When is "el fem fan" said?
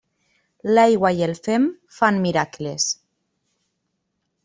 1.27-2.19